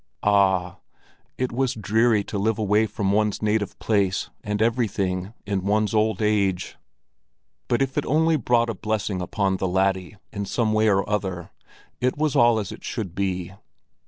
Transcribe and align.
Ah! 0.23 0.79
it 1.37 1.51
was 1.51 1.75
dreary 1.75 2.23
to 2.23 2.39
live 2.39 2.57
away 2.57 2.87
from 2.87 3.11
one's 3.11 3.43
native 3.43 3.77
place 3.77 4.31
and 4.43 4.59
everything 4.59 5.35
in 5.45 5.61
one's 5.63 5.93
old 5.93 6.23
age; 6.23 6.75
but 7.67 7.83
if 7.83 7.95
it 7.99 8.05
only 8.07 8.35
brought 8.35 8.67
a 8.71 8.73
blessing 8.73 9.21
on 9.21 9.57
the 9.57 9.67
laddie 9.67 10.17
in 10.33 10.45
some 10.47 10.73
way 10.73 10.87
or 10.89 11.07
other, 11.07 11.51
it 11.99 12.17
was 12.17 12.35
all 12.35 12.57
as 12.57 12.71
it 12.71 12.83
should 12.83 13.13
be. 13.13 13.53